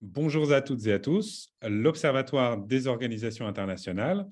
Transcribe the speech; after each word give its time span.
Bonjour 0.00 0.52
à 0.52 0.62
toutes 0.62 0.86
et 0.86 0.92
à 0.92 0.98
tous. 0.98 1.52
L'Observatoire 1.62 2.56
des 2.58 2.86
organisations 2.86 3.46
internationales, 3.46 4.26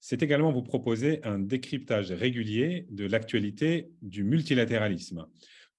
c'est 0.00 0.22
également 0.22 0.50
vous 0.50 0.62
proposer 0.62 1.22
un 1.24 1.38
décryptage 1.38 2.10
régulier 2.10 2.86
de 2.90 3.06
l'actualité 3.06 3.90
du 4.02 4.24
multilatéralisme. 4.24 5.26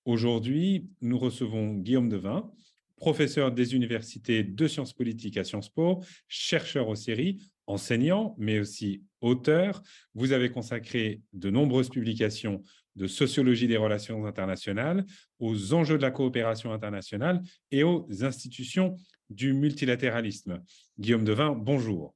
Aujourd'hui, 0.05 0.87
nous 1.01 1.17
recevons 1.17 1.73
Guillaume 1.73 2.09
Devin, 2.09 2.49
professeur 2.95 3.51
des 3.51 3.75
universités 3.75 4.43
de 4.43 4.67
sciences 4.67 4.93
politiques 4.93 5.37
à 5.37 5.43
Sciences 5.43 5.69
Po, 5.69 6.01
chercheur 6.27 6.87
aux 6.87 6.95
séries, 6.95 7.39
enseignant, 7.67 8.35
mais 8.37 8.59
aussi 8.59 9.03
auteur. 9.25 9.81
Vous 10.13 10.31
avez 10.31 10.49
consacré 10.49 11.21
de 11.33 11.49
nombreuses 11.49 11.89
publications 11.89 12.61
de 12.95 13.07
sociologie 13.07 13.67
des 13.67 13.77
relations 13.77 14.25
internationales, 14.25 15.05
aux 15.39 15.73
enjeux 15.73 15.97
de 15.97 16.01
la 16.01 16.11
coopération 16.11 16.71
internationale 16.71 17.41
et 17.71 17.83
aux 17.83 18.07
institutions 18.21 18.95
du 19.29 19.53
multilatéralisme. 19.53 20.63
Guillaume 20.97 21.25
Devin, 21.25 21.51
bonjour. 21.51 22.15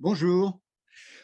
Bonjour. 0.00 0.60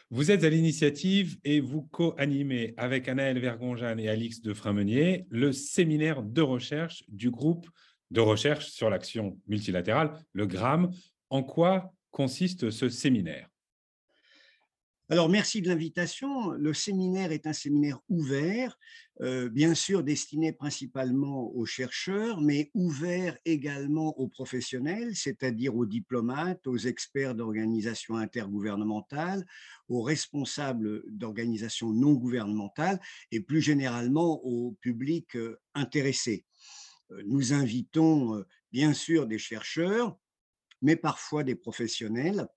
Vous 0.09 0.29
êtes 0.31 0.43
à 0.43 0.49
l'initiative 0.49 1.37
et 1.43 1.59
vous 1.59 1.81
co-animez 1.81 2.75
avec 2.77 3.09
Anaël 3.09 3.39
Vergonjane 3.39 3.99
et 3.99 4.09
Alix 4.09 4.41
de 4.41 4.53
Framenier 4.53 5.25
le 5.29 5.51
séminaire 5.51 6.21
de 6.21 6.41
recherche 6.41 7.03
du 7.07 7.31
groupe 7.31 7.67
de 8.11 8.21
recherche 8.21 8.67
sur 8.67 8.91
l'action 8.91 9.39
multilatérale, 9.47 10.13
le 10.33 10.45
GRAM. 10.45 10.91
En 11.31 11.41
quoi 11.41 11.91
consiste 12.11 12.69
ce 12.69 12.89
séminaire? 12.89 13.49
Alors, 15.13 15.29
merci 15.29 15.61
de 15.61 15.67
l'invitation. 15.67 16.53
Le 16.53 16.73
séminaire 16.73 17.31
est 17.31 17.45
un 17.45 17.53
séminaire 17.53 17.99
ouvert, 18.09 18.79
euh, 19.21 19.47
bien 19.47 19.75
sûr 19.75 20.01
destiné 20.01 20.53
principalement 20.53 21.55
aux 21.55 21.67
chercheurs, 21.67 22.41
mais 22.41 22.71
ouvert 22.73 23.37
également 23.45 24.19
aux 24.19 24.27
professionnels, 24.27 25.15
c'est-à-dire 25.15 25.75
aux 25.75 25.85
diplomates, 25.85 26.65
aux 26.65 26.79
experts 26.79 27.35
d'organisations 27.35 28.15
intergouvernementales, 28.15 29.45
aux 29.87 30.01
responsables 30.01 31.03
d'organisations 31.07 31.93
non 31.93 32.13
gouvernementales 32.13 32.99
et 33.31 33.39
plus 33.39 33.61
généralement 33.61 34.43
au 34.43 34.71
public 34.81 35.35
euh, 35.35 35.59
intéressé. 35.75 36.43
Euh, 37.11 37.21
nous 37.27 37.53
invitons 37.53 38.43
bien 38.71 38.93
sûr 38.93 39.27
des 39.27 39.37
chercheurs, 39.37 40.17
mais 40.81 40.95
parfois 40.95 41.43
des 41.43 41.53
professionnels 41.53 42.47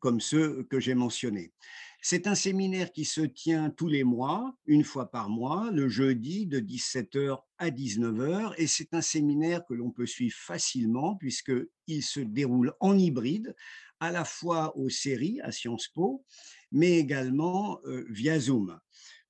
comme 0.00 0.20
ceux 0.20 0.64
que 0.64 0.80
j'ai 0.80 0.94
mentionnés. 0.94 1.52
C'est 2.00 2.26
un 2.26 2.34
séminaire 2.34 2.92
qui 2.92 3.04
se 3.04 3.20
tient 3.20 3.70
tous 3.70 3.86
les 3.86 4.02
mois, 4.02 4.56
une 4.66 4.82
fois 4.82 5.10
par 5.10 5.28
mois, 5.28 5.70
le 5.70 5.88
jeudi 5.88 6.46
de 6.46 6.58
17h 6.58 7.38
à 7.58 7.70
19h, 7.70 8.54
et 8.58 8.66
c'est 8.66 8.92
un 8.92 9.00
séminaire 9.00 9.64
que 9.64 9.74
l'on 9.74 9.90
peut 9.90 10.06
suivre 10.06 10.36
facilement 10.36 11.14
puisqu'il 11.14 12.02
se 12.02 12.18
déroule 12.18 12.72
en 12.80 12.98
hybride, 12.98 13.54
à 14.00 14.10
la 14.10 14.24
fois 14.24 14.76
aux 14.76 14.88
séries 14.88 15.40
à 15.42 15.52
Sciences 15.52 15.86
Po, 15.86 16.24
mais 16.72 16.98
également 16.98 17.78
euh, 17.84 18.04
via 18.10 18.40
Zoom. 18.40 18.76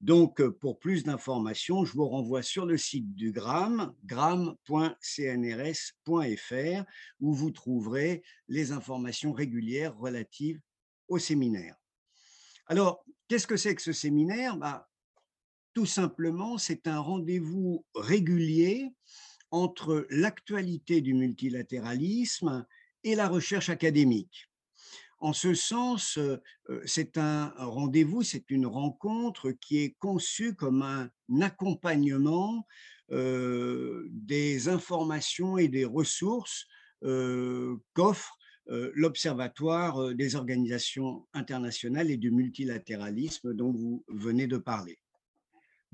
Donc, 0.03 0.41
euh, 0.41 0.51
pour 0.51 0.79
plus 0.81 1.05
d'informations, 1.05 1.85
je 1.85 1.93
vous 1.93 2.09
renvoie 2.09 2.43
sur 2.43 2.67
le 2.67 2.77
site 2.77 3.15
du 3.15 3.31
GRAM, 3.31 3.95
gram.cnrs.fr, 4.05 4.59
où 7.21 7.33
vous 7.33 7.51
trouverez 7.53 8.25
les 8.49 8.73
informations 8.73 9.33
régulières 9.33 9.97
relatives 9.97 10.61
au 11.07 11.19
séminaire. 11.19 11.77
Alors, 12.67 13.05
qu'est-ce 13.29 13.47
que 13.47 13.57
c'est 13.57 13.77
que 13.77 13.83
ce 13.83 13.93
séminaire? 13.93 14.57
Bah, 14.57 14.91
Tout 15.73 15.87
simplement, 15.87 16.59
c'est 16.59 16.89
un 16.89 16.99
rendez-vous 16.99 17.87
régulier 17.95 18.91
entre 19.53 20.05
l'actualité 20.11 21.01
du 21.01 21.15
multilatéralisme 21.15 22.67
et 23.05 23.15
la 23.15 23.29
recherche 23.29 23.69
académique. 23.69 24.52
En 25.23 25.33
ce 25.33 25.55
sens, 25.55 26.19
c'est 26.85 27.17
un 27.17 27.53
rendez-vous, 27.57 28.25
c'est 28.25 28.51
une 28.51 28.67
rencontre 28.67 29.53
qui 29.53 29.79
est 29.79 29.95
conçue 30.01 30.57
comme 30.57 30.83
un 30.83 31.11
accompagnement 31.41 32.67
des 33.09 34.69
informations 34.69 35.59
et 35.59 35.69
des 35.69 35.85
ressources 35.85 36.67
qu'offre 37.93 38.37
l'Observatoire 38.67 40.13
des 40.13 40.35
organisations 40.35 41.25
internationales 41.35 42.11
et 42.11 42.17
du 42.17 42.33
multilatéralisme 42.33 43.55
dont 43.55 43.71
vous 43.71 44.05
venez 44.09 44.49
de 44.49 44.59
parler. 44.59 44.99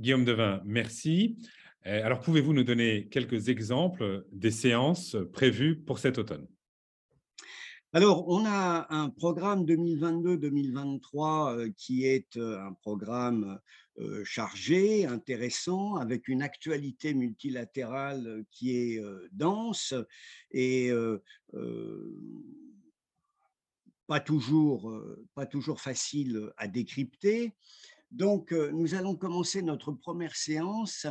Guillaume 0.01 0.25
Devin, 0.25 0.63
merci. 0.65 1.37
Alors, 1.85 2.21
pouvez-vous 2.21 2.55
nous 2.55 2.65
donner 2.65 3.09
quelques 3.09 3.51
exemples 3.51 4.25
des 4.33 4.53
séances 4.53 5.19
prévues 5.35 5.77
pour 5.77 5.99
cet 5.99 6.17
automne? 6.17 6.47
Alors, 7.95 8.29
on 8.29 8.45
a 8.45 8.87
un 8.91 9.09
programme 9.09 9.65
2022-2023 9.65 11.57
euh, 11.57 11.71
qui 11.75 12.05
est 12.05 12.37
euh, 12.37 12.61
un 12.61 12.75
programme 12.75 13.59
euh, 13.99 14.23
chargé, 14.27 15.07
intéressant, 15.07 15.97
avec 15.97 16.29
une 16.29 16.43
actualité 16.43 17.15
multilatérale 17.15 18.45
qui 18.51 18.77
est 18.77 19.01
dense 19.33 19.95
et 20.51 20.93
pas 24.07 24.21
toujours, 24.21 24.93
pas 25.35 25.47
toujours 25.47 25.81
facile 25.81 26.53
à 26.59 26.69
décrypter. 26.69 27.55
Donc, 28.11 28.53
nous 28.53 28.95
allons 28.95 29.17
commencer 29.17 29.63
notre 29.63 29.93
première 29.93 30.37
séance 30.37 31.07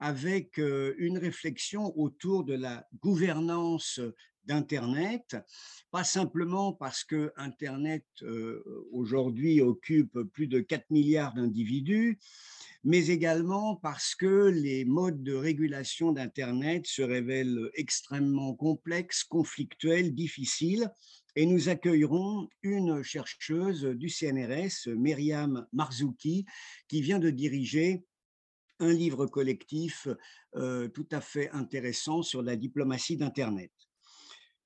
avec 0.00 0.56
une 0.58 1.18
réflexion 1.18 1.96
autour 1.98 2.44
de 2.44 2.54
la 2.54 2.86
gouvernance 3.00 4.00
d'Internet, 4.46 5.36
pas 5.90 6.04
simplement 6.04 6.72
parce 6.72 7.04
que 7.04 7.32
Internet 7.36 8.04
euh, 8.22 8.62
aujourd'hui 8.92 9.60
occupe 9.60 10.18
plus 10.32 10.46
de 10.46 10.60
4 10.60 10.90
milliards 10.90 11.34
d'individus, 11.34 12.18
mais 12.84 13.08
également 13.08 13.76
parce 13.76 14.14
que 14.14 14.48
les 14.48 14.84
modes 14.84 15.22
de 15.22 15.34
régulation 15.34 16.12
d'Internet 16.12 16.86
se 16.86 17.02
révèlent 17.02 17.70
extrêmement 17.74 18.54
complexes, 18.54 19.24
conflictuels, 19.24 20.14
difficiles. 20.14 20.90
Et 21.34 21.44
nous 21.44 21.68
accueillerons 21.68 22.48
une 22.62 23.02
chercheuse 23.02 23.84
du 23.84 24.08
CNRS, 24.08 24.88
Myriam 24.96 25.66
Marzouki, 25.72 26.46
qui 26.88 27.02
vient 27.02 27.18
de 27.18 27.30
diriger 27.30 28.04
un 28.78 28.92
livre 28.92 29.26
collectif 29.26 30.08
euh, 30.54 30.88
tout 30.88 31.08
à 31.10 31.20
fait 31.20 31.50
intéressant 31.50 32.22
sur 32.22 32.42
la 32.42 32.56
diplomatie 32.56 33.16
d'Internet. 33.16 33.72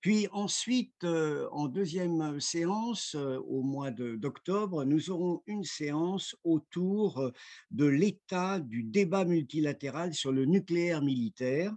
Puis 0.01 0.29
ensuite, 0.33 1.05
en 1.05 1.69
deuxième 1.69 2.41
séance, 2.41 3.15
au 3.15 3.63
mois 3.63 3.91
d'octobre, 3.91 4.85
nous 4.85 5.11
aurons 5.11 5.43
une 5.47 5.65
séance 5.65 6.37
autour 6.43 7.31
de 7.71 7.85
l'état 7.85 8.61
du 8.61 8.83
débat 8.83 9.27
multilatéral 9.27 10.15
sur 10.15 10.33
le 10.33 10.47
nucléaire 10.47 11.03
militaire. 11.03 11.75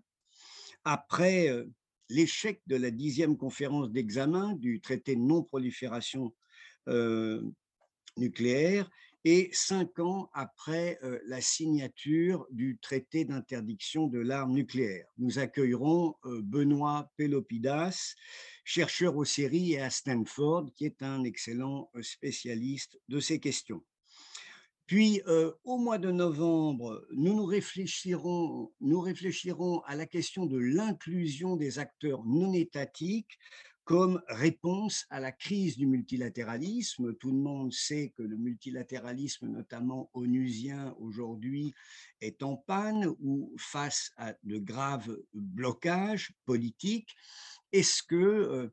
Après 0.85 1.49
l'échec 2.09 2.61
de 2.67 2.77
la 2.77 2.91
dixième 2.91 3.35
conférence 3.35 3.91
d'examen 3.91 4.53
du 4.55 4.79
traité 4.79 5.15
de 5.15 5.21
non-prolifération 5.21 6.33
nucléaire 8.17 8.89
et 9.25 9.49
cinq 9.53 9.99
ans 9.99 10.29
après 10.33 10.99
la 11.25 11.41
signature 11.41 12.45
du 12.51 12.77
traité 12.81 13.25
d'interdiction 13.25 14.07
de 14.07 14.19
l'arme 14.19 14.53
nucléaire. 14.53 15.07
Nous 15.17 15.39
accueillerons 15.39 16.15
Benoît 16.23 17.09
Pelopidas, 17.17 18.15
chercheur 18.63 19.15
aux 19.15 19.25
séries 19.25 19.73
et 19.73 19.81
à 19.81 19.89
Stanford, 19.89 20.71
qui 20.75 20.85
est 20.85 21.01
un 21.03 21.23
excellent 21.23 21.89
spécialiste 22.01 22.99
de 23.07 23.19
ces 23.19 23.39
questions. 23.39 23.83
Puis, 24.85 25.21
au 25.63 25.77
mois 25.77 25.97
de 25.97 26.11
novembre, 26.11 27.07
nous 27.13 27.33
nous 27.33 27.45
réfléchirons, 27.45 28.73
nous 28.81 28.99
réfléchirons 28.99 29.79
à 29.85 29.95
la 29.95 30.05
question 30.05 30.45
de 30.45 30.57
l'inclusion 30.57 31.55
des 31.55 31.79
acteurs 31.79 32.25
non 32.25 32.53
étatiques 32.53 33.39
comme 33.83 34.21
réponse 34.29 35.05
à 35.09 35.19
la 35.19 35.31
crise 35.31 35.77
du 35.77 35.85
multilatéralisme. 35.85 37.13
Tout 37.15 37.31
le 37.31 37.37
monde 37.37 37.73
sait 37.73 38.13
que 38.15 38.23
le 38.23 38.37
multilatéralisme, 38.37 39.47
notamment 39.47 40.09
onusien 40.13 40.95
aujourd'hui, 40.99 41.73
est 42.21 42.43
en 42.43 42.55
panne 42.55 43.13
ou 43.19 43.53
face 43.57 44.11
à 44.17 44.33
de 44.43 44.57
graves 44.57 45.17
blocages 45.33 46.31
politiques. 46.45 47.13
Est-ce 47.73 48.03
que 48.03 48.15
euh, 48.15 48.69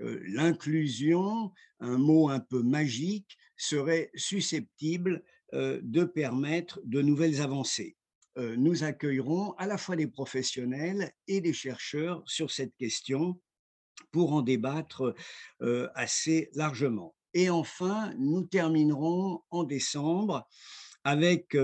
euh, 0.00 0.22
l'inclusion, 0.28 1.52
un 1.80 1.98
mot 1.98 2.30
un 2.30 2.40
peu 2.40 2.62
magique, 2.62 3.36
serait 3.56 4.10
susceptible 4.14 5.22
euh, 5.52 5.80
de 5.82 6.04
permettre 6.04 6.80
de 6.84 7.02
nouvelles 7.02 7.40
avancées? 7.40 7.96
Nous 8.36 8.82
accueillerons 8.82 9.52
à 9.58 9.68
la 9.68 9.78
fois 9.78 9.94
des 9.94 10.08
professionnels 10.08 11.12
et 11.28 11.40
des 11.40 11.52
chercheurs 11.52 12.20
sur 12.26 12.50
cette 12.50 12.74
question 12.74 13.40
pour 14.12 14.32
en 14.32 14.42
débattre 14.42 15.14
assez 15.94 16.50
largement. 16.54 17.14
Et 17.34 17.50
enfin, 17.50 18.14
nous 18.18 18.42
terminerons 18.42 19.40
en 19.50 19.64
décembre 19.64 20.46
avec 21.02 21.56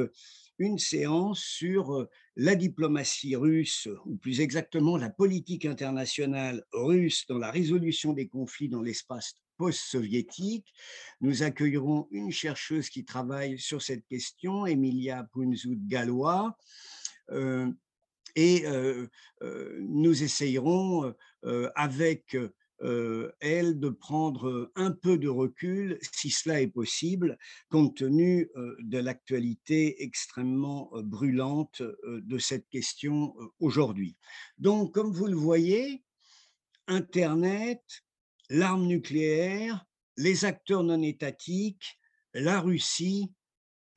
une 0.59 0.79
séance 0.79 1.41
sur 1.41 2.07
la 2.37 2.55
diplomatie 2.55 3.37
russe, 3.37 3.89
ou 4.05 4.17
plus 4.17 4.41
exactement 4.41 4.97
la 4.97 5.11
politique 5.11 5.65
internationale 5.65 6.65
russe 6.73 7.25
dans 7.29 7.39
la 7.39 7.51
résolution 7.51 8.13
des 8.13 8.29
conflits 8.29 8.69
dans 8.69 8.83
l'espace 8.83 9.35
post-soviétique. 9.57 10.73
Nous 11.21 11.43
accueillerons 11.43 12.09
une 12.11 12.31
chercheuse 12.31 12.89
qui 12.89 13.05
travaille 13.05 13.59
sur 13.59 13.81
cette 13.81 14.07
question, 14.07 14.67
Emilia 14.67 15.29
Punzut-Gallois, 15.33 16.57
et 18.37 18.65
nous 19.81 20.23
essayerons 20.23 21.15
avec 21.75 22.37
elle 23.41 23.79
de 23.79 23.91
prendre 23.91 24.73
un 24.75 24.91
peu 24.91 25.19
de 25.19 25.29
recul, 25.29 25.99
si 26.01 26.31
cela 26.31 26.63
est 26.63 26.67
possible, 26.69 27.37
compte 27.69 27.99
tenu 27.99 28.49
de 28.79 28.99
l'actualité 28.99 30.03
extrêmement 30.03 30.91
brûlante 30.95 31.83
de 32.07 32.39
cette 32.39 32.69
question 32.71 33.35
aujourd'hui. 33.59 34.17
Donc, 34.59 34.95
comme 34.95 35.13
vous 35.13 35.27
le 35.27 35.37
voyez, 35.37 36.03
Internet, 36.87 37.83
l'arme 38.49 38.87
nucléaire, 38.87 39.85
les 40.17 40.45
acteurs 40.45 40.83
non 40.83 41.03
étatiques, 41.03 41.99
la 42.33 42.61
Russie 42.61 43.31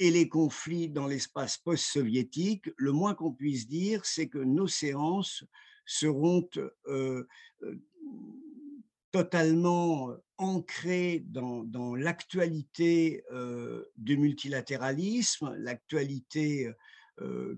et 0.03 0.11
les 0.11 0.27
conflits 0.27 0.89
dans 0.89 1.07
l'espace 1.07 1.57
post-soviétique, 1.57 2.69
le 2.75 2.91
moins 2.91 3.15
qu'on 3.15 3.31
puisse 3.31 3.67
dire, 3.69 4.05
c'est 4.05 4.27
que 4.27 4.37
nos 4.37 4.67
séances 4.67 5.45
seront 5.85 6.45
totalement 9.13 10.13
ancré 10.37 11.23
dans, 11.25 11.95
l'actualité 11.95 13.23
du 13.95 14.17
multilatéralisme, 14.17 15.55
l'actualité 15.57 16.69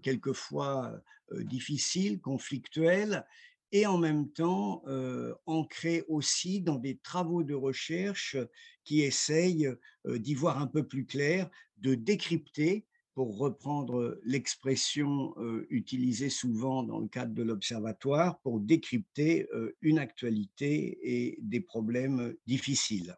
quelquefois 0.03 1.01
difficile, 1.31 2.21
conflictuelle, 2.21 3.25
et 3.71 3.85
en 3.85 3.97
même 3.97 4.29
temps 4.31 4.83
ancré 5.45 6.03
aussi 6.07 6.61
dans 6.61 6.77
des 6.77 6.97
travaux 6.97 7.43
de 7.43 7.53
recherche 7.53 8.37
qui 8.83 9.01
essayent 9.01 9.69
d'y 10.05 10.33
voir 10.33 10.61
un 10.61 10.67
peu 10.67 10.87
plus 10.87 11.05
clair, 11.05 11.49
de 11.77 11.95
décrypter 11.95 12.85
pour 13.15 13.37
reprendre 13.37 14.19
l'expression 14.23 15.33
utilisée 15.69 16.29
souvent 16.29 16.83
dans 16.83 16.99
le 16.99 17.07
cadre 17.07 17.33
de 17.33 17.43
l'observatoire, 17.43 18.39
pour 18.39 18.59
décrypter 18.59 19.47
une 19.81 19.99
actualité 19.99 20.99
et 21.01 21.37
des 21.41 21.61
problèmes 21.61 22.35
difficiles. 22.45 23.15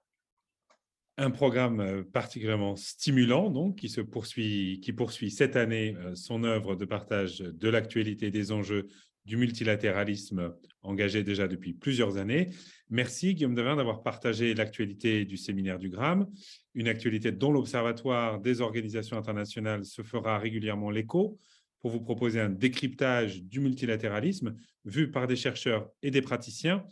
Un 1.17 1.31
programme 1.31 2.03
particulièrement 2.13 2.75
stimulant, 2.75 3.49
donc, 3.49 3.77
qui, 3.77 3.89
se 3.89 4.01
poursuit, 4.01 4.79
qui 4.83 4.93
poursuit 4.93 5.31
cette 5.31 5.55
année 5.55 5.95
son 6.13 6.43
œuvre 6.43 6.75
de 6.75 6.85
partage 6.85 7.39
de 7.39 7.69
l'actualité 7.69 8.29
des 8.29 8.51
enjeux 8.51 8.87
du 9.27 9.35
multilatéralisme 9.35 10.55
engagé 10.81 11.21
déjà 11.21 11.47
depuis 11.49 11.73
plusieurs 11.73 12.15
années. 12.17 12.49
Merci 12.89 13.35
Guillaume 13.35 13.55
Devin 13.55 13.75
d'avoir 13.75 14.01
partagé 14.01 14.53
l'actualité 14.53 15.25
du 15.25 15.35
séminaire 15.35 15.79
du 15.79 15.89
Gramme, 15.89 16.27
une 16.73 16.87
actualité 16.87 17.33
dont 17.33 17.51
l'Observatoire 17.51 18.39
des 18.39 18.61
organisations 18.61 19.17
internationales 19.17 19.83
se 19.83 20.01
fera 20.01 20.39
régulièrement 20.39 20.89
l'écho 20.89 21.37
pour 21.79 21.91
vous 21.91 21.99
proposer 21.99 22.39
un 22.39 22.49
décryptage 22.49 23.43
du 23.43 23.59
multilatéralisme 23.59 24.55
vu 24.85 25.11
par 25.11 25.27
des 25.27 25.35
chercheurs 25.35 25.89
et 26.01 26.09
des 26.09 26.21
praticiens. 26.21 26.85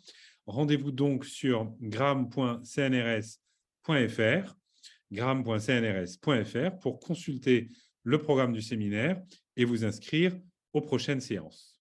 Rendez-vous 0.45 0.91
donc 0.91 1.23
sur 1.25 1.73
gram.cnrs.fr 1.79 2.65
gram.cnrs.fr 5.11 6.79
pour 6.81 6.99
consulter 6.99 7.69
le 8.03 8.17
programme 8.17 8.51
du 8.51 8.61
séminaire 8.61 9.21
et 9.55 9.63
vous 9.63 9.85
inscrire 9.85 10.37
aux 10.73 10.81
prochaines 10.81 11.21
séances. 11.21 11.74